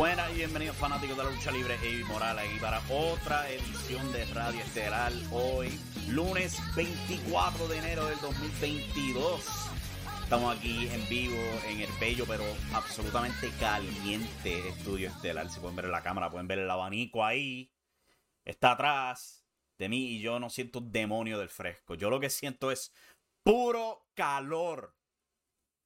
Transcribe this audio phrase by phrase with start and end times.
[0.00, 4.24] Buenas y bienvenidos fanáticos de la lucha libre y moral aquí para otra edición de
[4.32, 9.44] Radio Estelar hoy, lunes 24 de enero del 2022.
[10.22, 11.36] Estamos aquí en vivo
[11.68, 15.50] en el bello pero absolutamente caliente estudio estelar.
[15.50, 17.70] Si pueden ver la cámara, pueden ver el abanico ahí.
[18.46, 19.44] Está atrás
[19.76, 21.94] de mí y yo no siento demonio del fresco.
[21.94, 22.90] Yo lo que siento es
[23.42, 24.94] puro calor.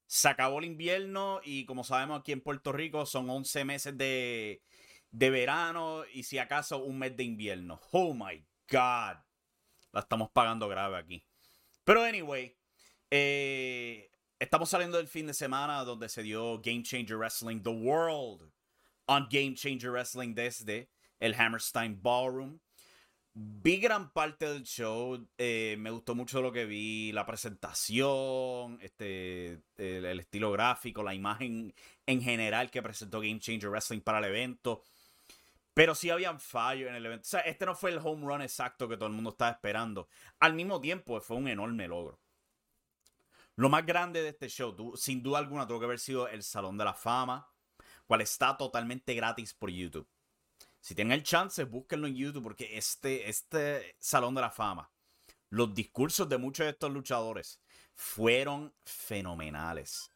[0.07, 4.63] Se acabó el invierno y como sabemos aquí en Puerto Rico son 11 meses de,
[5.11, 7.81] de verano y si acaso un mes de invierno.
[7.93, 9.17] Oh my God.
[9.93, 11.25] La estamos pagando grave aquí.
[11.85, 12.57] Pero anyway,
[13.11, 18.51] eh, estamos saliendo del fin de semana donde se dio Game Changer Wrestling The World
[19.07, 22.59] on Game Changer Wrestling desde el Hammerstein Ballroom.
[23.37, 29.61] Vi gran parte del show, eh, me gustó mucho lo que vi, la presentación, este,
[29.77, 31.75] el, el, estilo gráfico, la imagen
[32.07, 34.83] en general que presentó Game Changer Wrestling para el evento.
[35.75, 37.25] Pero sí habían fallos en el evento.
[37.25, 40.09] O sea, este no fue el home run exacto que todo el mundo estaba esperando.
[40.39, 42.21] Al mismo tiempo, fue un enorme logro.
[43.57, 46.79] Lo más grande de este show, sin duda alguna, tuvo que haber sido el Salón
[46.79, 47.49] de la Fama,
[48.07, 50.09] cual está totalmente gratis por YouTube.
[50.85, 54.93] Si tienen el chance, búsquenlo en YouTube porque este, este Salón de la Fama,
[55.49, 57.59] los discursos de muchos de estos luchadores
[57.95, 60.11] fueron fenomenales.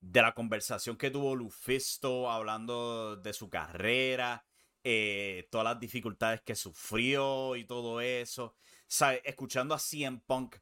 [0.00, 4.46] De la conversación que tuvo Lufisto hablando de su carrera,
[4.82, 8.54] eh, todas las dificultades que sufrió y todo eso.
[9.24, 10.56] Escuchando a CM Punk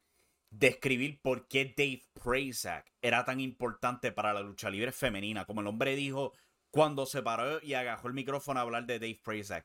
[0.51, 5.45] describir por qué Dave Prazak era tan importante para la lucha libre femenina.
[5.45, 6.33] Como el hombre dijo
[6.76, 9.64] cuando se paró y agajó el micrófono a hablar de Dave Prazak.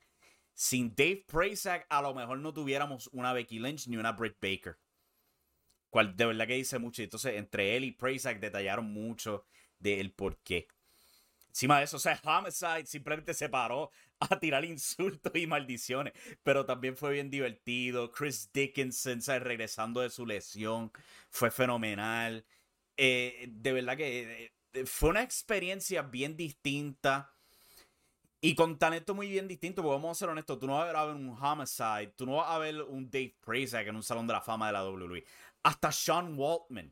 [0.53, 4.77] Sin Dave Prazak, a lo mejor no tuviéramos una Becky Lynch ni una Britt Baker.
[5.89, 7.03] Cual de verdad que dice mucho.
[7.03, 9.43] Entonces, entre él y Prazak detallaron mucho
[9.77, 10.69] del por qué.
[11.49, 13.91] Encima de eso, o sea, Homicide simplemente se paró
[14.21, 16.13] a tirar insultos y maldiciones.
[16.43, 18.09] Pero también fue bien divertido.
[18.09, 19.43] Chris Dickinson, ¿sabes?
[19.43, 20.93] regresando de su lesión,
[21.29, 22.45] fue fenomenal.
[22.95, 24.53] Eh, de verdad que eh,
[24.85, 27.33] fue una experiencia bien distinta
[28.43, 31.05] y con talento muy bien distinto, porque vamos a ser honestos, tú no vas a
[31.05, 34.33] ver un Homicide, tú no vas a ver un Dave Prazak en un Salón de
[34.33, 35.23] la Fama de la WWE.
[35.61, 36.91] Hasta Sean Waltman,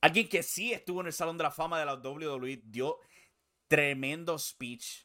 [0.00, 2.98] alguien que sí estuvo en el Salón de la Fama de la WWE, dio
[3.68, 5.04] tremendo speech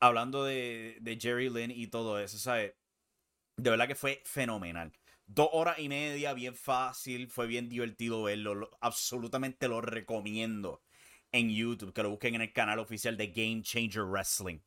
[0.00, 2.52] hablando de, de Jerry Lynn y todo eso.
[2.52, 4.92] De verdad que fue fenomenal.
[5.26, 10.82] Dos horas y media, bien fácil, fue bien divertido verlo, lo, absolutamente lo recomiendo
[11.32, 14.60] en YouTube, que lo busquen en el canal oficial de Game Changer Wrestling.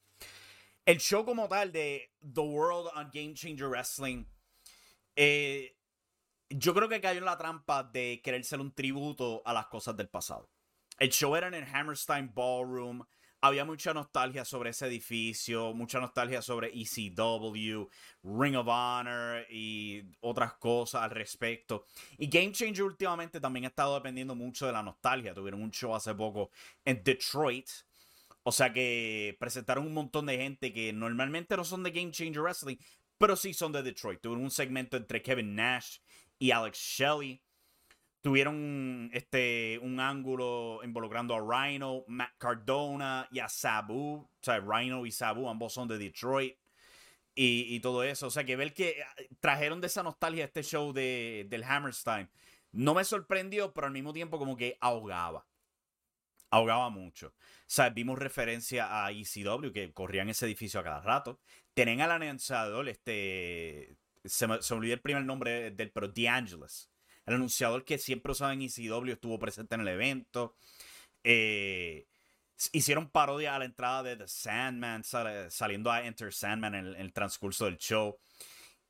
[0.85, 4.25] El show como tal de The World on Game Changer Wrestling,
[5.15, 5.77] eh,
[6.49, 9.95] yo creo que cayó en la trampa de querer ser un tributo a las cosas
[9.95, 10.49] del pasado.
[10.99, 13.03] El show era en el Hammerstein Ballroom.
[13.43, 17.89] Había mucha nostalgia sobre ese edificio, mucha nostalgia sobre ECW,
[18.23, 21.85] Ring of Honor y otras cosas al respecto.
[22.19, 25.33] Y Game Changer últimamente también ha estado dependiendo mucho de la nostalgia.
[25.33, 26.51] Tuvieron un show hace poco
[26.85, 27.67] en Detroit.
[28.43, 32.43] O sea que presentaron un montón de gente que normalmente no son de Game Changer
[32.43, 32.77] Wrestling,
[33.17, 34.21] pero sí son de Detroit.
[34.21, 35.97] Tuvieron un segmento entre Kevin Nash
[36.37, 37.41] y Alex Shelley.
[38.21, 44.17] Tuvieron este, un ángulo involucrando a Rhino, Matt Cardona y a Sabu.
[44.17, 46.55] O sea, Rhino y Sabu, ambos son de Detroit.
[47.33, 48.27] Y, y, todo eso.
[48.27, 49.03] O sea, que ver que
[49.39, 52.29] trajeron de esa nostalgia este show de, del Hammerstein
[52.71, 55.45] no me sorprendió, pero al mismo tiempo como que ahogaba.
[56.49, 57.27] ahogaba mucho.
[57.27, 57.33] O
[57.67, 61.39] sea, vimos referencia a ECW que corrían ese edificio a cada rato.
[61.73, 63.97] Tenían al anunciador, este.
[64.25, 66.90] Se me, se me olvidó el primer nombre del, pero DeAngelis.
[67.25, 70.55] El anunciador que siempre usaba en ECW estuvo presente en el evento.
[71.23, 72.07] Eh,
[72.71, 77.65] hicieron parodia a la entrada de The Sandman, saliendo a Enter Sandman en el transcurso
[77.65, 78.17] del show.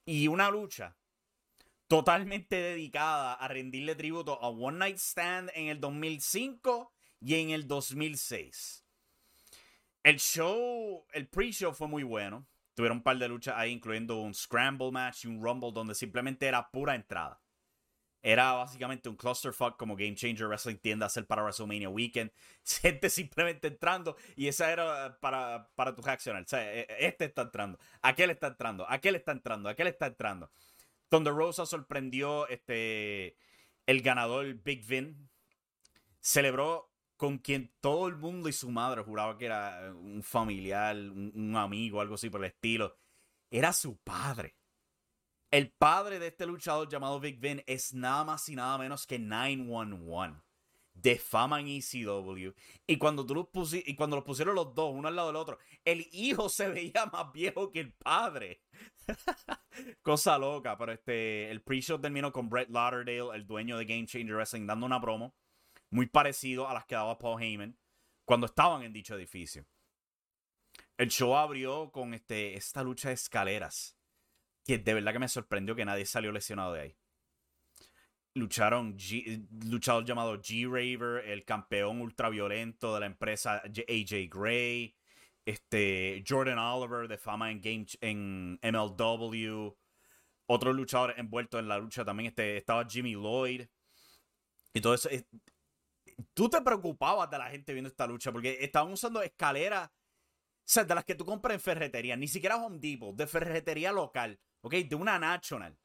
[0.05, 0.95] Y una lucha
[1.91, 7.67] totalmente dedicada a rendirle tributo a One Night Stand en el 2005 y en el
[7.67, 8.85] 2006.
[10.01, 12.47] El show, el pre-show fue muy bueno.
[12.75, 16.47] Tuvieron un par de luchas ahí, incluyendo un Scramble match y un Rumble, donde simplemente
[16.47, 17.41] era pura entrada.
[18.21, 22.31] Era básicamente un clusterfuck como Game Changer Wrestling tiende a hacer para WrestleMania Weekend.
[22.81, 26.43] Gente simplemente entrando y esa era para, para tu reaccionar.
[26.43, 30.07] O sea, e, e, este está entrando, aquel está entrando, aquel está entrando, aquel está
[30.07, 30.51] entrando.
[31.09, 33.35] Thunder Rosa sorprendió este,
[33.85, 35.29] el ganador Big Vin.
[36.19, 41.55] Celebró con quien todo el mundo y su madre juraba que era un familiar, un,
[41.55, 42.97] amigo, algo así por el estilo.
[43.49, 44.55] Era su padre.
[45.51, 49.19] El padre de este luchador llamado Big Vin es nada más y nada menos que
[49.19, 50.41] 911
[50.93, 52.53] de fama en ECW.
[52.87, 55.57] Y cuando, tú los y cuando los pusieron los dos, uno al lado del otro,
[55.83, 58.61] el hijo se veía más viejo que el padre.
[60.01, 64.35] Cosa loca, pero este, el pre-show terminó con Brett Lauderdale, el dueño de Game Changer
[64.35, 65.35] Wrestling, dando una promo
[65.89, 67.77] muy parecido a las que daba Paul Heyman
[68.23, 69.65] cuando estaban en dicho edificio.
[70.97, 73.97] El show abrió con este, esta lucha de escaleras,
[74.65, 76.95] que de verdad que me sorprendió que nadie salió lesionado de ahí.
[78.33, 84.95] Lucharon G, luchador llamado G-Raver, el campeón ultraviolento de la empresa AJ Gray,
[85.45, 89.75] este, Jordan Oliver de fama en, Game, en MLW,
[90.45, 93.67] otro luchador envuelto en la lucha también este, estaba Jimmy Lloyd.
[94.73, 95.09] Y todo eso
[96.33, 99.89] tú te preocupabas de la gente viendo esta lucha porque estaban usando escaleras,
[100.71, 104.39] sea, de las que tú compras en ferretería, ni siquiera Home Depot, de ferretería local,
[104.61, 104.73] ¿ok?
[104.75, 105.77] De una National.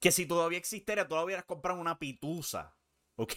[0.00, 2.76] Que si todavía existiera, todavía hubieras comprado una pitusa,
[3.16, 3.32] ¿ok?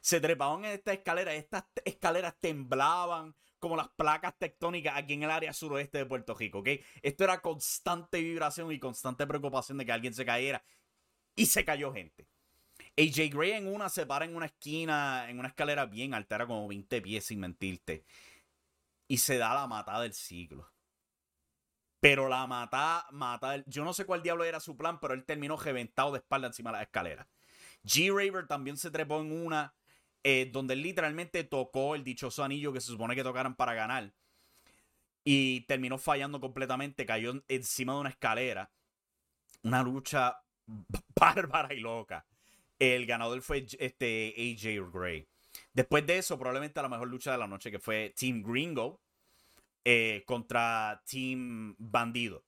[0.00, 5.30] Se trepaban en esta escalera, estas escaleras temblaban como las placas tectónicas aquí en el
[5.30, 6.68] área suroeste de Puerto Rico, ¿ok?
[7.00, 10.62] Esto era constante vibración y constante preocupación de que alguien se cayera.
[11.36, 12.26] Y se cayó gente.
[12.96, 16.46] AJ Gray en una se para en una esquina, en una escalera bien alta, era
[16.46, 18.04] como 20 pies sin mentirte.
[19.08, 20.70] Y se da la matada del siglo.
[22.00, 25.56] Pero la mata, mata, yo no sé cuál diablo era su plan, pero él terminó
[25.56, 27.26] reventado de espalda encima de la escalera.
[27.84, 29.74] G-Raver también se trepó en una
[30.22, 34.12] eh, donde él literalmente tocó el dichoso anillo que se supone que tocaran para ganar.
[35.22, 38.70] Y terminó fallando completamente, cayó encima de una escalera.
[39.62, 40.38] Una lucha
[41.18, 42.26] bárbara y loca.
[42.78, 45.26] El ganador fue este AJ Gray.
[45.74, 49.00] Después de eso, probablemente la mejor lucha de la noche, que fue Team Gringo
[49.84, 52.44] eh, contra Team Bandido.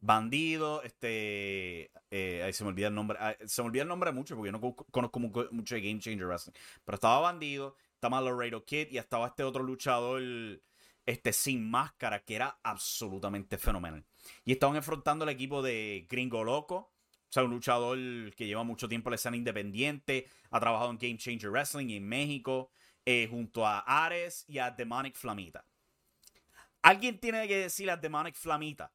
[0.00, 1.90] Bandido, este.
[2.10, 3.18] Eh, ahí se me olvida el nombre.
[3.20, 6.26] Ah, se me olvida el nombre mucho porque yo no conozco mucho de Game Changer
[6.26, 6.54] Wrestling.
[6.84, 10.22] Pero estaba Bandido, estaba Laredo Kid y estaba este otro luchador,
[11.04, 14.04] este sin máscara, que era absolutamente fenomenal.
[14.44, 16.92] Y estaban enfrentando al equipo de Gringo Loco,
[17.28, 17.98] o sea, un luchador
[18.34, 22.08] que lleva mucho tiempo en la escena independiente, ha trabajado en Game Changer Wrestling en
[22.08, 22.70] México,
[23.04, 25.64] eh, junto a Ares y a Demonic Flamita.
[26.82, 28.92] Alguien tiene que decirle a Demonic Flamita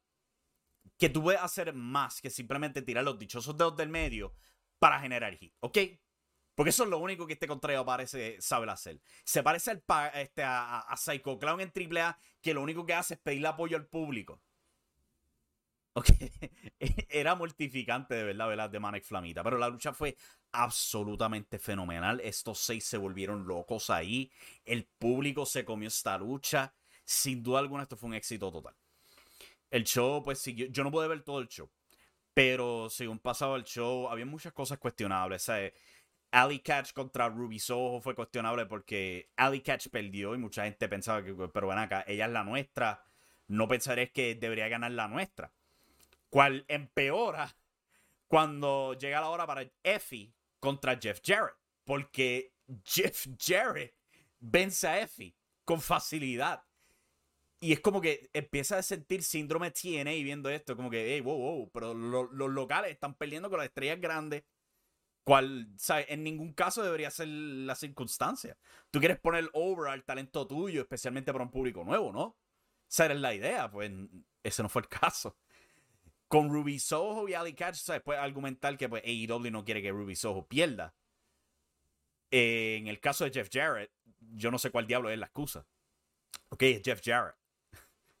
[0.98, 4.34] que tú puedes hacer más que simplemente tirar los dichosos dedos del medio
[4.78, 5.78] para generar hit, ¿ok?
[6.54, 9.00] Porque eso es lo único que este contrario parece saber hacer.
[9.24, 9.82] Se parece al,
[10.14, 13.76] este, a, a Psycho Clown en AAA, que lo único que hace es pedirle apoyo
[13.76, 14.40] al público.
[15.96, 16.08] Ok,
[17.08, 18.70] era mortificante de verdad, ¿verdad?
[18.70, 19.44] De Manic Flamita.
[19.44, 20.16] Pero la lucha fue
[20.50, 22.20] absolutamente fenomenal.
[22.20, 24.30] Estos seis se volvieron locos ahí.
[24.64, 26.74] El público se comió esta lucha.
[27.04, 28.74] Sin duda alguna, esto fue un éxito total.
[29.70, 30.66] El show, pues siguió.
[30.66, 31.70] Yo no pude ver todo el show.
[32.34, 35.42] Pero según pasaba el show, había muchas cosas cuestionables.
[35.42, 35.74] ¿sabes?
[36.32, 41.24] Ali Catch contra Ruby Soho fue cuestionable porque Ali Catch perdió y mucha gente pensaba
[41.24, 43.04] que, pero ven acá, ella es la nuestra.
[43.46, 45.52] No pensaré que debería ganar la nuestra
[46.34, 47.56] cual empeora
[48.26, 51.54] cuando llega la hora para Effie contra Jeff Jarrett.
[51.84, 53.94] Porque Jeff Jarrett
[54.40, 56.64] vence a Effie con facilidad.
[57.60, 60.74] Y es como que empieza a sentir síndrome TNA viendo esto.
[60.74, 64.42] Como que, hey, wow, wow, pero los locales están perdiendo con las estrellas grandes.
[65.22, 66.06] Cual, ¿sabes?
[66.08, 68.58] En ningún caso debería ser la circunstancia.
[68.90, 72.36] Tú quieres poner over al talento tuyo, especialmente para un público nuevo, ¿no?
[72.90, 73.70] Esa era la idea.
[73.70, 73.92] Pues
[74.42, 75.38] ese no fue el caso.
[76.34, 79.92] Con Ruby Soho y Ali Catch, se puede argumentar que pues, AEW no quiere que
[79.92, 80.92] Ruby Soho pierda.
[82.32, 85.64] Eh, en el caso de Jeff Jarrett, yo no sé cuál diablo es la excusa.
[86.48, 87.36] Ok, es Jeff Jarrett.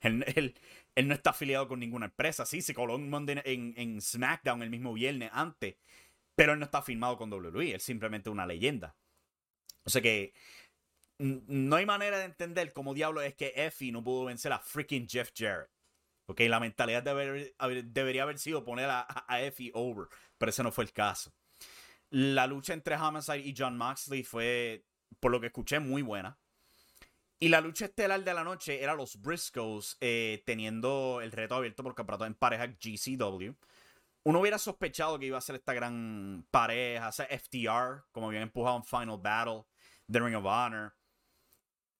[0.00, 0.54] Él,
[1.08, 2.46] no está afiliado con ninguna empresa.
[2.46, 5.74] Sí, se coló en, en, SmackDown el mismo viernes antes.
[6.36, 7.70] Pero él no está firmado con WWE.
[7.70, 8.94] Él es simplemente una leyenda.
[9.82, 10.34] O sea que
[11.18, 15.08] no hay manera de entender cómo diablo es que Effie no pudo vencer a freaking
[15.08, 15.73] Jeff Jarrett.
[16.26, 20.08] Ok, la mentalidad debería haber sido poner a, a Effie over.
[20.38, 21.32] Pero ese no fue el caso.
[22.10, 24.84] La lucha entre Homicide y John Moxley fue,
[25.20, 26.38] por lo que escuché, muy buena.
[27.40, 31.82] Y la lucha estelar de la noche era los Briscoes eh, teniendo el reto abierto
[31.82, 33.52] por campeonato en pareja GCW.
[34.22, 38.76] Uno hubiera sospechado que iba a ser esta gran pareja, o FTR, como habían empujado
[38.78, 39.64] en Final Battle,
[40.10, 40.94] The Ring of Honor.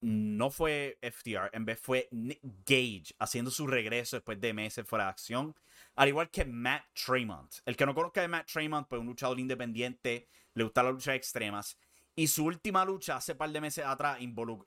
[0.07, 5.05] No fue FTR, en vez fue Nick Gage haciendo su regreso después de meses fuera
[5.05, 5.55] de acción.
[5.95, 7.51] Al igual que Matt Tremont.
[7.65, 11.15] El que no conozca de Matt Tremont, pues un luchador independiente, le gusta las luchas
[11.15, 11.79] extremas.
[12.15, 14.19] Y su última lucha hace par de meses atrás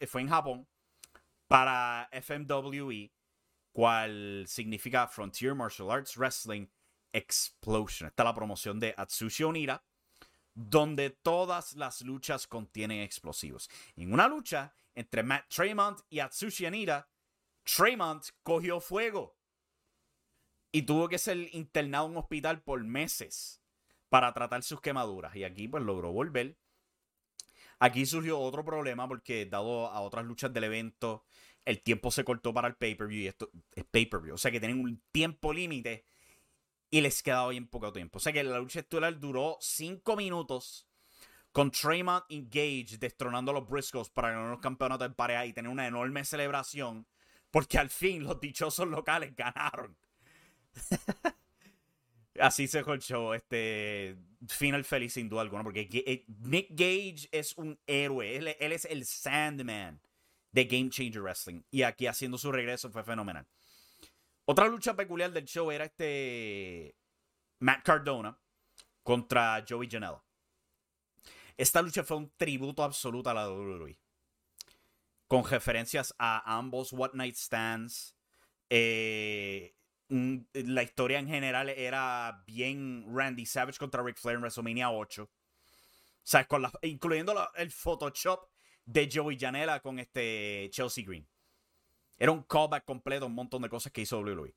[0.09, 0.67] fue en Japón
[1.47, 3.13] para FMWE,
[3.71, 6.67] cual significa Frontier Martial Arts Wrestling
[7.13, 8.09] Explosion.
[8.09, 9.85] Está la promoción de Atsushi Onira,
[10.59, 13.71] donde todas las luchas contienen explosivos.
[13.95, 17.09] En una lucha entre Matt Tremont y Atsushi Onira,
[17.63, 19.37] Tremont cogió fuego
[20.73, 23.63] y tuvo que ser internado en un hospital por meses
[24.09, 25.37] para tratar sus quemaduras.
[25.37, 26.59] Y aquí pues logró volver.
[27.79, 31.25] Aquí surgió otro problema porque dado a otras luchas del evento,
[31.65, 34.35] el tiempo se cortó para el pay-per-view y esto es pay-per-view.
[34.35, 36.05] O sea que tienen un tiempo límite
[36.91, 38.19] y les quedaba bien poco tiempo.
[38.19, 40.89] O sea que la lucha estelar duró 5 minutos
[41.53, 45.71] con Tremont Engage destronando a los Briscoes para ganar los campeonatos de pareja y tener
[45.71, 47.07] una enorme celebración
[47.51, 49.97] porque al fin los dichosos locales ganaron.
[52.41, 54.17] Así se show Este
[54.47, 55.65] final feliz sin duda alguna.
[55.65, 58.37] Porque eh, Nick Gage es un héroe.
[58.37, 60.01] Él, es el Sandman
[60.53, 61.63] de Game Changer Wrestling.
[61.71, 63.47] Y aquí haciendo su regreso fue fenomenal.
[64.51, 66.97] Otra lucha peculiar del show era este
[67.59, 68.35] Matt Cardona
[69.03, 70.25] contra Joey Janela.
[71.55, 73.99] Esta lucha fue un tributo absoluto a la WWE.
[75.27, 78.17] Con referencias a ambos What Night Stands.
[78.71, 79.77] Eh,
[80.09, 85.31] la historia en general era bien Randy Savage contra Ric Flair en WrestleMania 8.
[85.31, 88.49] O incluyendo el Photoshop
[88.87, 91.29] de Joey Janela con este Chelsea Green.
[92.19, 94.55] Era un callback completo, un montón de cosas que hizo WWE.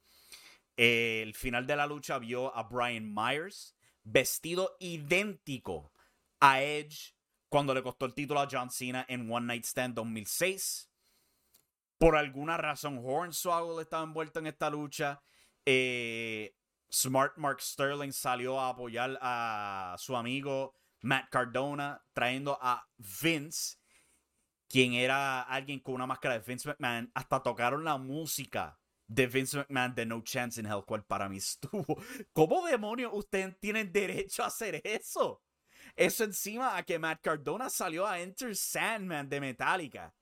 [0.75, 5.93] El final de la lucha vio a Brian Myers vestido idéntico
[6.39, 7.13] a Edge
[7.49, 10.89] cuando le costó el título a John Cena en One Night Stand 2006.
[11.97, 15.21] Por alguna razón, Hornswoggle estaba envuelto en esta lucha.
[15.65, 16.55] Eh,
[16.91, 23.77] Smart Mark Sterling salió a apoyar a su amigo Matt Cardona, trayendo a Vince,
[24.71, 27.11] quien era alguien con una máscara de Vince McMahon.
[27.13, 31.37] Hasta tocaron la música de Vince McMahon de No Chance in Hell, cual para mí
[31.37, 32.01] estuvo.
[32.31, 35.43] ¿Cómo demonios ustedes tienen derecho a hacer eso?
[35.95, 40.15] Eso encima a que Matt Cardona salió a Enter Sandman de Metallica.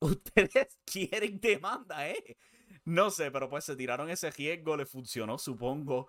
[0.00, 2.36] Ustedes quieren demanda, ¿eh?
[2.84, 6.08] No sé, pero pues se tiraron ese riesgo, le funcionó, supongo.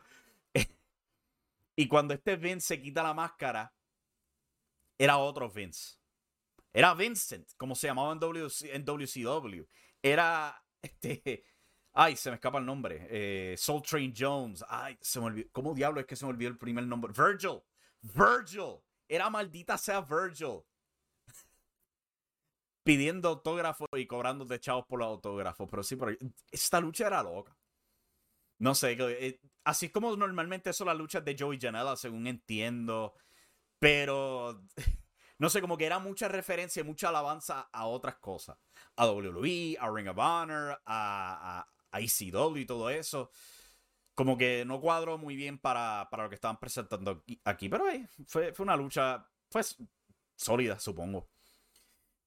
[1.75, 3.73] y cuando este Vince se quita la máscara,
[4.97, 5.96] era otro Vince.
[6.77, 9.63] Era Vincent, como se llamaba en, WCW.
[9.99, 11.43] Era este.
[11.91, 13.07] Ay, se me escapa el nombre.
[13.09, 14.63] Eh, Soul Train Jones.
[14.69, 15.49] Ay, se me olvidó.
[15.51, 17.11] ¿Cómo diablo es que se me olvidó el primer nombre?
[17.11, 17.63] Virgil.
[18.03, 18.75] Virgil.
[19.07, 20.61] Era maldita sea Virgil
[22.83, 25.67] pidiendo autógrafos y cobrando de chavos por los autógrafos.
[25.67, 26.15] Pero sí, pero
[26.51, 27.57] esta lucha era loca.
[28.59, 33.15] No sé, eh, así como normalmente son las luchas de Joey Janela, según entiendo.
[33.79, 34.63] Pero
[35.39, 38.57] no sé, como que era mucha referencia y mucha alabanza a otras cosas.
[38.95, 43.31] A WWE, a Ring of Honor, a, a, ECW y todo eso.
[44.15, 47.69] Como que no cuadro muy bien para, para lo que estaban presentando aquí.
[47.69, 47.85] Pero
[48.25, 49.61] fue, fue una lucha, fue
[50.35, 51.29] sólida, supongo.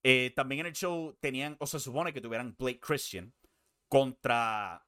[0.02, 3.34] Eh, también en el show tenían, o se supone que tuvieran Blake Christian
[3.88, 4.86] contra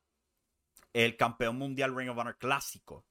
[0.93, 3.07] el campeón mundial Ring of Honor clásico,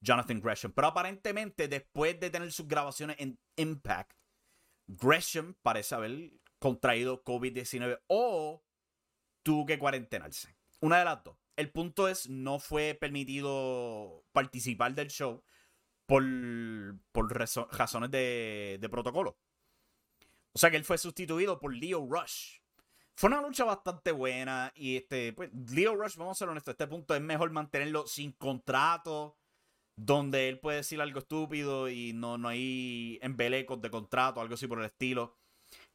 [0.00, 0.72] Jonathan Gresham.
[0.72, 4.12] Pero aparentemente, después de tener sus grabaciones en Impact,
[4.86, 8.62] Gresham parece haber contraído COVID-19 o
[9.42, 10.56] tuvo que cuarentenarse.
[10.80, 11.36] Una de las dos.
[11.56, 15.42] El punto es, no fue permitido participar del show
[16.06, 16.22] por,
[17.12, 19.38] por razones de, de protocolo.
[20.52, 22.60] O sea que él fue sustituido por Leo Rush.
[23.14, 24.72] Fue una lucha bastante buena.
[24.74, 28.32] Y este, pues, Leo Rush, vamos a ser honestos, este punto es mejor mantenerlo sin
[28.32, 29.36] contrato.
[29.96, 34.66] Donde él puede decir algo estúpido y no, no hay embelecos de contrato, algo así
[34.66, 35.36] por el estilo.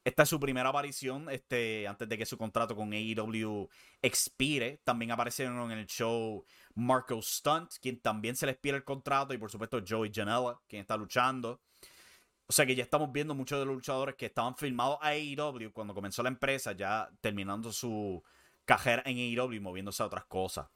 [0.04, 3.68] Esta es su primera aparición este, antes de que su contrato con AEW
[4.02, 4.80] expire.
[4.84, 6.44] También aparecieron en el show
[6.74, 10.82] Marco Stunt, quien también se le expira el contrato, y por supuesto Joey Janela, quien
[10.82, 11.60] está luchando.
[12.48, 15.72] O sea que ya estamos viendo muchos de los luchadores que estaban filmados a AEW
[15.72, 18.22] cuando comenzó la empresa, ya terminando su
[18.64, 20.66] carrera en AEW y moviéndose a otras cosas.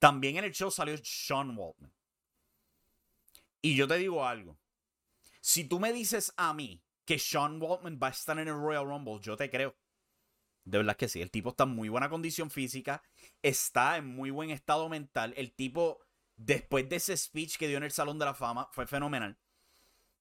[0.00, 1.92] También en el show salió Sean Waltman.
[3.62, 4.58] Y yo te digo algo.
[5.42, 8.86] Si tú me dices a mí que Sean Waltman va a estar en el Royal
[8.86, 9.76] Rumble, yo te creo.
[10.64, 11.20] De verdad que sí.
[11.20, 13.02] El tipo está en muy buena condición física.
[13.42, 15.34] Está en muy buen estado mental.
[15.36, 16.00] El tipo,
[16.36, 19.38] después de ese speech que dio en el Salón de la Fama, fue fenomenal.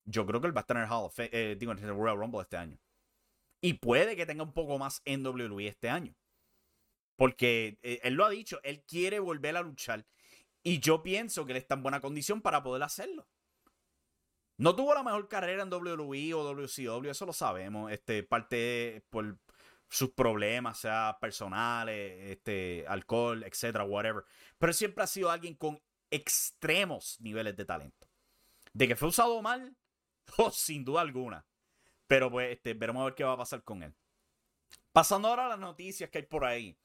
[0.03, 1.79] Yo creo que él va a estar en el Hall of Fame, eh, digo, en
[1.79, 2.77] el Royal Rumble este año.
[3.61, 6.15] Y puede que tenga un poco más en WWE este año.
[7.19, 10.07] Porque eh, él lo ha dicho, él quiere volver a luchar.
[10.63, 13.27] Y yo pienso que él está en buena condición para poder hacerlo.
[14.55, 17.91] No tuvo la mejor carrera en WWE o WCW, eso lo sabemos.
[17.91, 19.37] Este, parte por
[19.89, 24.23] sus problemas, sea personales, este, alcohol, etcétera, whatever.
[24.57, 25.77] Pero siempre ha sido alguien con
[26.09, 28.07] extremos niveles de talento.
[28.71, 29.75] De que fue usado mal,
[30.37, 31.45] oh, sin duda alguna.
[32.07, 33.93] Pero pues, este, veremos a ver qué va a pasar con él.
[34.93, 36.79] Pasando ahora a las noticias que hay por ahí.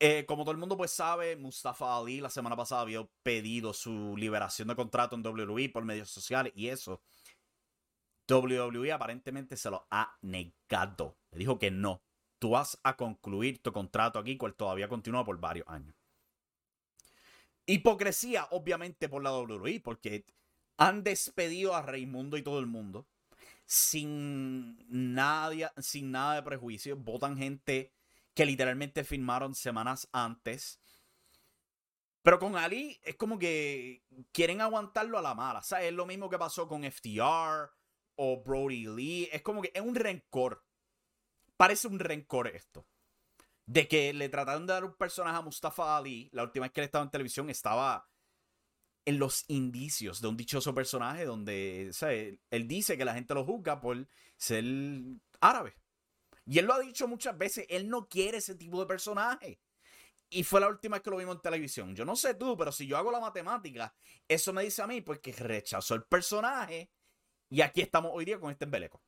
[0.00, 4.16] Eh, como todo el mundo pues sabe, Mustafa Ali la semana pasada había pedido su
[4.16, 7.00] liberación de contrato en WWE por medios sociales y eso
[8.28, 11.16] WWE aparentemente se lo ha negado.
[11.30, 12.02] Le dijo que no.
[12.38, 15.94] Tú vas a concluir tu contrato aquí, cual todavía continúa por varios años.
[17.66, 20.26] Hipocresía, obviamente, por la WWE, porque
[20.76, 23.06] han despedido a Raimundo y todo el mundo
[23.64, 26.96] sin, nadie, sin nada de prejuicio.
[26.96, 27.93] Votan gente
[28.34, 30.80] que literalmente firmaron semanas antes.
[32.22, 35.62] Pero con Ali es como que quieren aguantarlo a la mala.
[35.62, 37.70] Sea, es lo mismo que pasó con FTR
[38.16, 39.28] o Brody Lee.
[39.30, 40.64] Es como que es un rencor.
[41.56, 42.86] Parece un rencor esto.
[43.66, 46.28] De que le trataron de dar un personaje a Mustafa Ali.
[46.32, 48.08] La última vez que él estaba en televisión estaba
[49.04, 51.92] en los indicios de un dichoso personaje donde
[52.50, 54.64] él dice que la gente lo juzga por ser
[55.40, 55.76] árabe.
[56.46, 59.60] Y él lo ha dicho muchas veces, él no quiere ese tipo de personaje.
[60.28, 61.94] Y fue la última vez que lo vimos en televisión.
[61.94, 63.94] Yo no sé tú, pero si yo hago la matemática,
[64.26, 66.90] eso me dice a mí porque rechazó el personaje.
[67.48, 69.02] Y aquí estamos hoy día con este embeleco.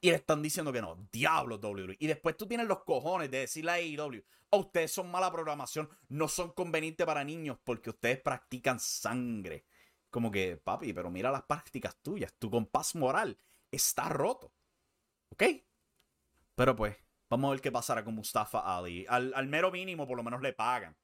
[0.00, 0.96] Y le están diciendo que no.
[1.12, 1.96] Diablo, WWE.
[2.00, 5.88] Y después tú tienes los cojones de decirle a AEW, oh, ustedes son mala programación,
[6.08, 9.66] no son convenientes para niños porque ustedes practican sangre.
[10.08, 12.32] Como que, papi, pero mira las prácticas tuyas.
[12.38, 13.36] Tu compás moral
[13.70, 14.52] está roto.
[15.40, 15.64] ¿Ok?
[16.54, 16.96] Pero pues,
[17.30, 19.06] vamos a ver qué pasará con Mustafa Ali.
[19.08, 20.94] Al, mero mínimo, por lo menos le pagan.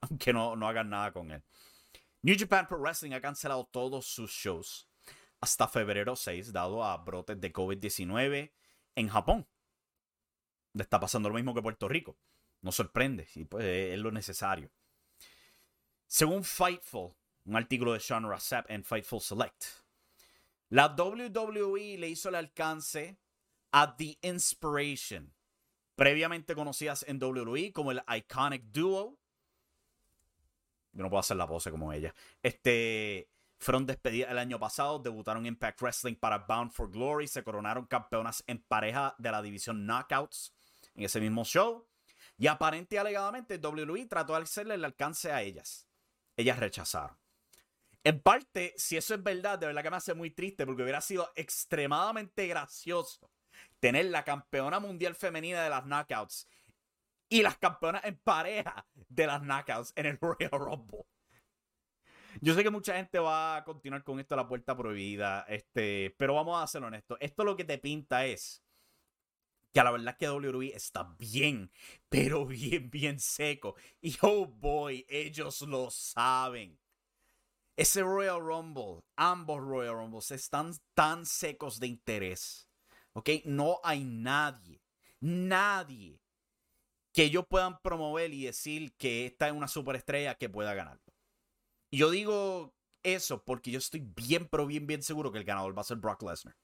[0.00, 1.44] Aunque no, no hagan nada con él.
[2.22, 4.90] New Japan Pro Wrestling ha cancelado todos sus shows
[5.40, 8.52] hasta febrero 6, dado a brotes de COVID-19
[8.96, 9.48] en Japón.
[10.72, 12.18] Le está pasando lo mismo que Puerto Rico.
[12.60, 14.72] No sorprende, y pues es lo necesario.
[16.08, 19.64] Según Fightful, un artículo de Sean Rassap en Fightful Select,
[20.70, 23.16] la WWE le hizo el alcance
[23.72, 25.34] a The Inspiration,
[25.94, 29.18] previamente conocidas en WWE como el Iconic Duo.
[30.92, 32.14] Yo no puedo hacer la pose como ella.
[32.42, 37.42] Este fueron despedidas el año pasado, debutaron en Impact Wrestling para Bound for Glory, se
[37.42, 40.54] coronaron campeonas en pareja de la división Knockouts
[40.94, 41.86] en ese mismo show.
[42.36, 45.88] Y aparente y alegadamente WWE trató de hacerle el alcance a ellas.
[46.36, 47.18] Ellas rechazaron.
[48.04, 51.00] En parte, si eso es verdad, de verdad que me hace muy triste porque hubiera
[51.00, 53.28] sido extremadamente gracioso
[53.80, 56.48] tener la campeona mundial femenina de las knockouts
[57.28, 61.04] y las campeonas en pareja de las knockouts en el Royal Rumble.
[62.40, 66.14] Yo sé que mucha gente va a continuar con esto a la puerta prohibida, este,
[66.18, 67.18] pero vamos a ser honestos.
[67.20, 68.62] Esto lo que te pinta es
[69.72, 71.70] que la verdad que WWE está bien,
[72.08, 73.74] pero bien, bien seco.
[74.00, 76.78] Y oh boy, ellos lo saben.
[77.76, 82.67] Ese Royal Rumble, ambos Royal Rumbles están tan secos de interés
[83.44, 84.80] No hay nadie,
[85.20, 86.20] nadie
[87.12, 91.12] que ellos puedan promover y decir que esta es una superestrella que pueda ganarlo.
[91.90, 95.82] Yo digo eso porque yo estoy bien, pero bien, bien seguro que el ganador va
[95.82, 96.56] a ser Brock Lesnar.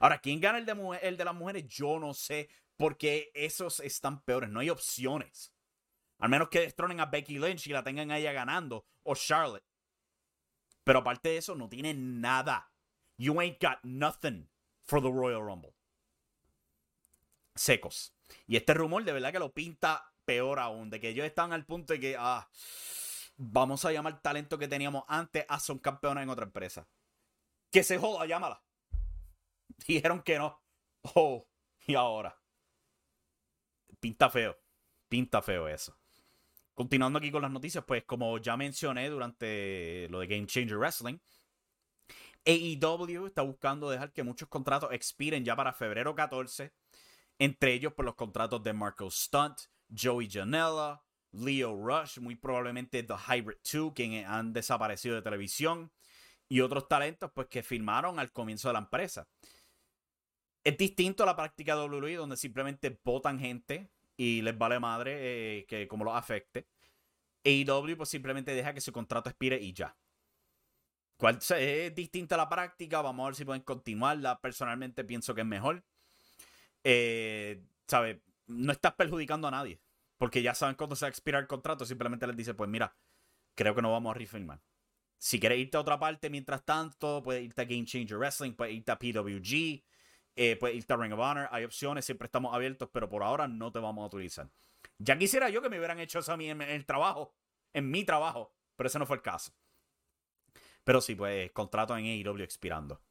[0.00, 0.74] Ahora, ¿quién gana el de,
[1.16, 1.66] de las mujeres?
[1.68, 5.52] Yo no sé, porque esos están peores, no hay opciones.
[6.18, 9.64] Al menos que destronen a Becky Lynch y la tengan a ella ganando, o Charlotte.
[10.84, 12.72] Pero aparte de eso, no tienen nada.
[13.16, 14.48] You ain't got nothing
[14.82, 15.74] for the Royal Rumble
[17.60, 18.14] secos.
[18.46, 21.66] Y este rumor de verdad que lo pinta peor aún, de que ellos están al
[21.66, 22.48] punto de que, ah,
[23.36, 26.88] vamos a llamar talento que teníamos antes a son campeones en otra empresa.
[27.70, 28.62] Que se joda, llámala.
[29.86, 30.60] Dijeron que no.
[31.14, 31.46] Oh,
[31.86, 32.36] y ahora.
[34.00, 34.58] Pinta feo.
[35.08, 35.96] Pinta feo eso.
[36.74, 41.18] Continuando aquí con las noticias, pues como ya mencioné durante lo de Game Changer Wrestling,
[42.44, 46.72] AEW está buscando dejar que muchos contratos expiren ya para febrero 14,
[47.40, 53.14] entre ellos por los contratos de Marco Stunt, Joey Janela, Leo Rush, muy probablemente The
[53.14, 55.90] Hybrid 2, quienes han desaparecido de televisión,
[56.50, 59.26] y otros talentos pues que firmaron al comienzo de la empresa.
[60.62, 65.60] Es distinto a la práctica de WWE, donde simplemente votan gente y les vale madre
[65.60, 66.68] eh, que como los afecte.
[67.42, 69.96] AEW pues simplemente deja que su contrato expire y ya.
[71.16, 73.00] ¿Cuál es distinta a la práctica?
[73.00, 74.38] Vamos a ver si pueden continuarla.
[74.40, 75.82] Personalmente pienso que es mejor.
[76.84, 78.22] Eh, ¿Sabe?
[78.46, 79.80] No estás perjudicando a nadie.
[80.16, 81.86] Porque ya saben cuándo se va a expirar el contrato.
[81.86, 82.94] Simplemente les dice, pues mira,
[83.54, 84.60] creo que no vamos a refirmar.
[85.18, 88.74] Si quieres irte a otra parte mientras tanto, puedes irte a Game Changer Wrestling, puedes
[88.74, 89.84] irte a PWG,
[90.36, 91.48] eh, puedes irte a Ring of Honor.
[91.50, 94.50] Hay opciones, siempre estamos abiertos, pero por ahora no te vamos a utilizar.
[94.98, 97.34] Ya quisiera yo que me hubieran hecho eso a mí en, el trabajo,
[97.72, 99.52] en mi trabajo, pero ese no fue el caso.
[100.84, 103.02] Pero sí, pues contrato en AEW expirando.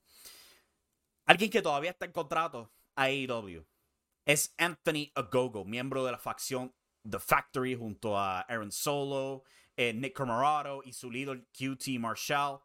[1.25, 3.65] Alguien que todavía está en contrato AEW
[4.25, 6.75] es Anthony Agogo, miembro de la facción
[7.09, 9.43] The Factory junto a Aaron Solo,
[9.75, 12.59] eh, Nick Comoroto y su líder QT Marshall.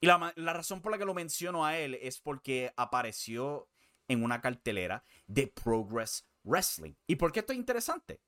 [0.00, 3.68] Y la, la, razón por la que lo menciono a él es porque apareció
[4.06, 6.94] en una cartelera de Progress Wrestling.
[7.06, 8.20] ¿Y por qué esto es interesante?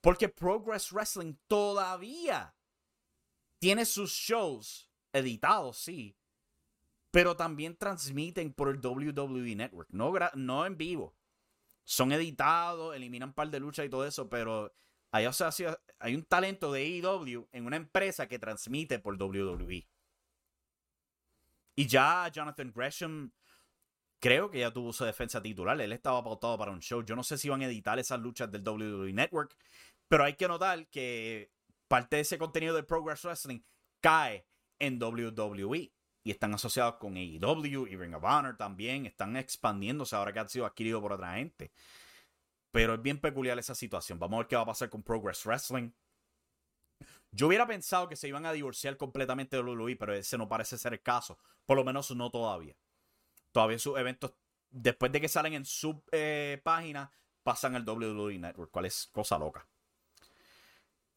[0.00, 2.54] Porque Progress Wrestling todavía
[3.58, 6.16] tiene sus shows editados, sí,
[7.14, 11.14] pero también transmiten por el WWE Network, no, en vivo
[11.84, 14.74] son editados, eliminan un par de luchas y todo eso, pero
[15.12, 15.26] hay
[16.16, 19.86] un talento de AEW en una empresa que transmite por WWE.
[21.76, 23.30] Y ya Jonathan Gresham
[24.18, 25.80] creo que ya tuvo su defensa titular.
[25.80, 27.04] Él estaba pautado para un show.
[27.04, 29.56] Yo no sé si van a editar esas luchas del WWE Network,
[30.08, 31.52] pero hay que notar que
[31.86, 33.60] parte de ese contenido de Progress Wrestling
[34.00, 34.48] cae
[34.80, 35.92] en WWE
[36.24, 39.04] y están asociados con AEW y Ring of Honor también.
[39.04, 41.70] Están expandiéndose ahora que han sido adquiridos por otra gente.
[42.70, 44.18] Pero es bien peculiar esa situación.
[44.18, 45.90] Vamos a ver qué va a pasar con Progress Wrestling.
[47.30, 50.78] Yo hubiera pensado que se iban a divorciar completamente de WWE, pero ese no parece
[50.78, 51.38] ser el caso.
[51.66, 52.74] Por lo menos no todavía.
[53.52, 54.32] Todavía sus eventos,
[54.70, 59.38] después de que salen en su eh, página, pasan al WWE Network, cual es cosa
[59.38, 59.68] loca.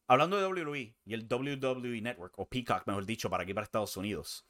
[0.06, 3.96] Hablando de WWE y el WWE Network, o Peacock, mejor dicho, para aquí para Estados
[3.96, 4.44] Unidos.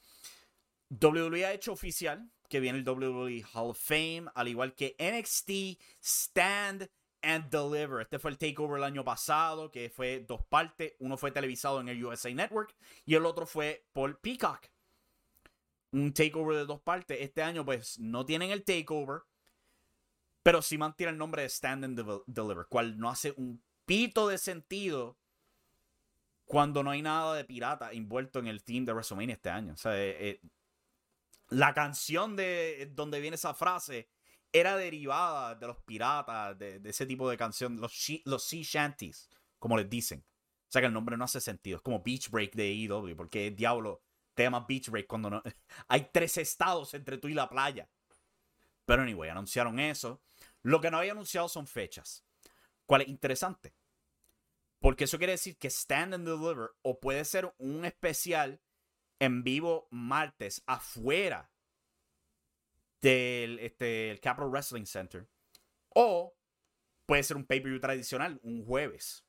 [0.90, 5.80] WWE ha hecho oficial que viene el WWE Hall of Fame, al igual que NXT
[6.00, 6.88] Stand
[7.22, 8.00] and Deliver.
[8.00, 10.94] Este fue el takeover el año pasado, que fue dos partes.
[10.98, 12.74] Uno fue televisado en el USA Network
[13.04, 14.66] y el otro fue por Peacock.
[15.92, 17.18] Un takeover de dos partes.
[17.20, 19.22] Este año, pues, no tienen el takeover,
[20.42, 24.38] pero sí mantiene el nombre de Stand and Deliver, cual no hace un pito de
[24.38, 25.18] sentido
[26.48, 29.74] cuando no hay nada de pirata envuelto en el team de WrestleMania este año.
[29.74, 30.40] O sea, eh, eh,
[31.48, 34.08] la canción de donde viene esa frase
[34.52, 37.92] era derivada de los piratas, de, ese tipo de canción, los,
[38.24, 40.24] los sea shanties, como les dicen.
[40.68, 41.76] O sea que el nombre no hace sentido.
[41.76, 44.02] Es como Beach Break de EW, porque diablo
[44.34, 45.42] te llama Beach Break cuando no.
[45.88, 47.90] Hay tres estados entre tú y la playa.
[48.84, 50.22] Pero anyway, anunciaron eso.
[50.62, 52.24] Lo que no había anunciado son fechas.
[52.86, 53.74] ¿Cuál es interesante?
[54.78, 58.60] Porque eso quiere decir que Stand and Deliver o puede ser un especial
[59.20, 61.50] en vivo martes afuera
[63.00, 65.28] del este, el Capital Wrestling Center.
[65.90, 66.36] O
[67.06, 69.24] puede ser un pay-per-view tradicional, un jueves.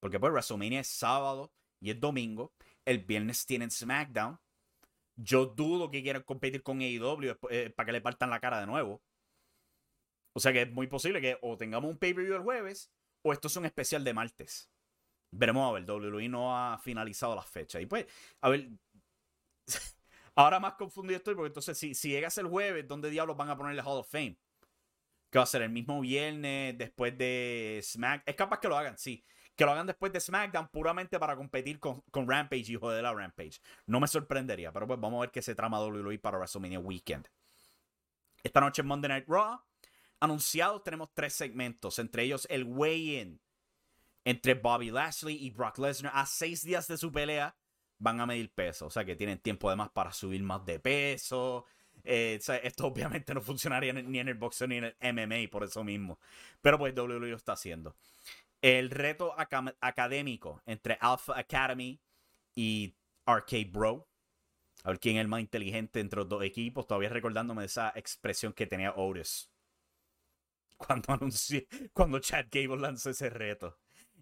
[0.00, 2.52] Porque pues WrestleMania es sábado y es domingo.
[2.84, 4.40] El viernes tienen SmackDown.
[5.16, 8.66] Yo dudo que quieran competir con AEW eh, para que le partan la cara de
[8.66, 9.02] nuevo.
[10.32, 13.48] O sea que es muy posible que o tengamos un pay-per-view el jueves o esto
[13.48, 14.70] es un especial de martes.
[15.30, 17.82] Veremos a ver, WWE no ha finalizado las fechas.
[17.82, 18.06] Y pues,
[18.40, 18.68] a ver.
[20.34, 23.56] Ahora más confundido estoy porque entonces si, si llegas el jueves, ¿dónde diablos van a
[23.56, 24.38] ponerle Hall of Fame?
[25.30, 28.22] Que va a ser el mismo viernes después de Smack.
[28.24, 29.24] Es capaz que lo hagan, sí.
[29.56, 33.12] Que lo hagan después de SmackDown puramente para competir con, con Rampage y joder la
[33.12, 33.60] Rampage.
[33.86, 37.28] No me sorprendería, pero pues vamos a ver qué se trama WWE para WrestleMania Weekend.
[38.44, 39.60] Esta noche en Monday Night Raw,
[40.20, 43.40] anunciados tenemos tres segmentos, entre ellos el weigh-in
[44.28, 47.56] entre Bobby Lashley y Brock Lesnar a seis días de su pelea
[47.98, 48.84] van a medir peso.
[48.84, 51.64] O sea que tienen tiempo además para subir más de peso.
[52.04, 55.82] Eh, esto obviamente no funcionaría ni en el boxeo ni en el MMA por eso
[55.82, 56.20] mismo.
[56.60, 57.96] Pero pues WWE lo está haciendo.
[58.60, 59.34] El reto
[59.80, 61.98] académico entre Alpha Academy
[62.54, 64.08] y Arcade Bro.
[64.84, 66.86] A ver quién es el más inteligente entre los dos equipos.
[66.86, 69.50] Todavía recordándome de esa expresión que tenía Otis.
[70.76, 73.78] Cuando anuncié, cuando Chad Gable lanzó ese reto.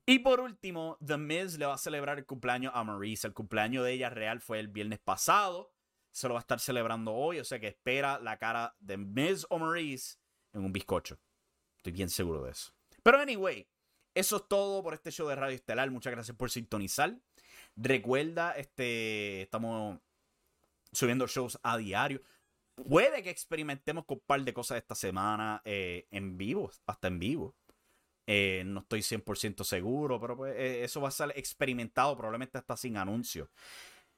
[0.08, 3.26] Y por último, The Miz le va a celebrar el cumpleaños a Maurice.
[3.26, 5.72] El cumpleaños de ella real fue el viernes pasado.
[6.12, 7.40] Se lo va a estar celebrando hoy.
[7.40, 10.16] O sea que espera la cara de Miz o Maurice
[10.52, 11.18] en un bizcocho.
[11.76, 12.72] Estoy bien seguro de eso.
[13.02, 13.68] Pero anyway,
[14.14, 15.90] eso es todo por este show de Radio Estelar.
[15.90, 17.18] Muchas gracias por sintonizar.
[17.74, 19.98] Recuerda, este, estamos
[20.92, 22.22] subiendo shows a diario.
[22.76, 27.18] Puede que experimentemos con un par de cosas esta semana eh, en vivo, hasta en
[27.18, 27.56] vivo.
[28.26, 32.76] Eh, no estoy 100% seguro, pero pues, eh, eso va a ser experimentado, probablemente hasta
[32.76, 33.50] sin anuncio.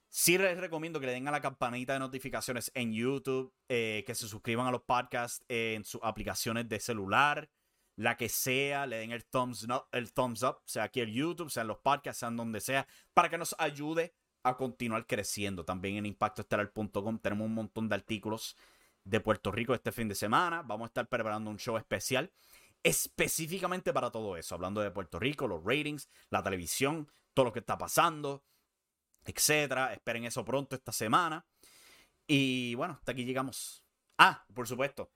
[0.08, 4.26] Sí les recomiendo que le den a la campanita de notificaciones en YouTube, que se
[4.26, 7.50] suscriban a los podcasts en sus aplicaciones de celular,
[7.98, 11.50] la que sea, le den el thumbs, up, el thumbs up, sea aquí el YouTube,
[11.50, 15.64] sea en los podcasts, sean donde sea, para que nos ayude a continuar creciendo.
[15.64, 18.56] También en impactoestelar.com tenemos un montón de artículos
[19.02, 20.62] de Puerto Rico este fin de semana.
[20.62, 22.30] Vamos a estar preparando un show especial
[22.82, 27.60] específicamente para todo eso, hablando de Puerto Rico, los ratings, la televisión, todo lo que
[27.60, 28.44] está pasando,
[29.24, 29.92] etcétera.
[29.92, 31.46] Esperen eso pronto esta semana.
[32.26, 33.84] Y bueno, hasta aquí llegamos.
[34.18, 35.10] Ah, por supuesto.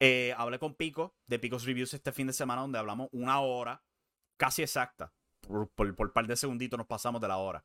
[0.00, 3.82] Eh, hablé con Pico de Picos Reviews este fin de semana, donde hablamos una hora
[4.36, 5.12] casi exacta.
[5.40, 7.62] Por, por, por par de segunditos nos pasamos de la hora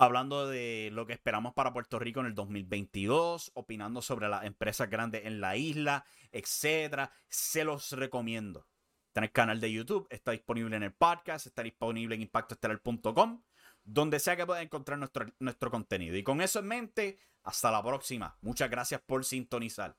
[0.00, 4.88] hablando de lo que esperamos para Puerto Rico en el 2022, opinando sobre las empresas
[4.88, 7.12] grandes en la isla, etcétera.
[7.28, 8.66] Se los recomiendo.
[9.08, 13.42] Está en el canal de YouTube, está disponible en el podcast, está disponible en impactoestelar.com,
[13.84, 16.16] donde sea que pueda encontrar nuestro, nuestro contenido.
[16.16, 18.38] Y con eso en mente, hasta la próxima.
[18.40, 19.98] Muchas gracias por sintonizar.